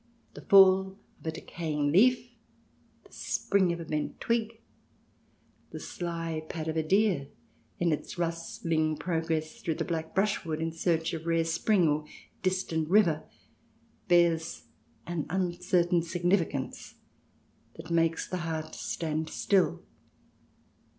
The 0.33 0.41
fall 0.41 0.97
of 1.19 1.27
a 1.27 1.31
decaying 1.31 1.91
leaf, 1.91 2.31
the 3.03 3.13
spring 3.13 3.71
of 3.71 3.79
a 3.79 3.85
bent 3.85 4.19
twig, 4.19 4.59
the 5.69 5.79
sly 5.79 6.43
pad 6.49 6.67
of 6.67 6.75
a 6.75 6.81
deer 6.81 7.27
in 7.79 7.91
its 7.91 8.17
rustling 8.17 8.97
progress 8.97 9.61
through 9.61 9.75
the 9.75 9.85
black 9.85 10.15
brushwood 10.15 10.59
in 10.59 10.71
search 10.71 11.13
of 11.13 11.27
rare 11.27 11.45
spring 11.45 11.87
or 11.87 12.05
distant 12.41 12.89
river, 12.89 13.29
bears 14.07 14.63
an 15.05 15.27
uncertain 15.29 16.01
significance 16.01 16.95
that 17.75 17.91
makes 17.91 18.27
the 18.27 18.37
heart 18.37 18.73
stand 18.73 19.29
still. 19.29 19.83